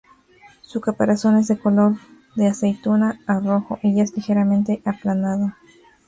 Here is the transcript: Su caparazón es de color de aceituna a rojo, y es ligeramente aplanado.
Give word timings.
Su 0.63 0.81
caparazón 0.81 1.37
es 1.37 1.47
de 1.47 1.59
color 1.59 1.93
de 2.33 2.47
aceituna 2.47 3.19
a 3.27 3.39
rojo, 3.39 3.77
y 3.83 4.01
es 4.01 4.15
ligeramente 4.15 4.81
aplanado. 4.83 5.53